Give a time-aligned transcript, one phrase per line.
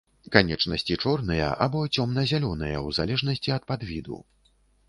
[0.35, 4.23] Канечнасці чорныя або цёмна-зялёныя, у залежнасці ад падвіду.